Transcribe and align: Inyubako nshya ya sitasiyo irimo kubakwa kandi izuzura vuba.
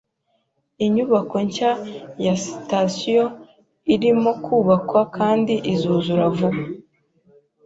Inyubako 0.85 1.35
nshya 1.47 1.71
ya 2.25 2.33
sitasiyo 2.43 3.23
irimo 3.93 4.31
kubakwa 4.43 5.01
kandi 5.17 5.53
izuzura 5.73 6.23
vuba. 6.37 6.61